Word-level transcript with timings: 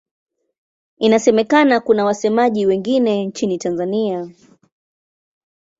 Inasemekana 0.97 1.79
kuna 1.79 2.05
wasemaji 2.05 2.65
wengine 2.65 3.25
nchini 3.25 3.57
Tanzania. 3.57 4.29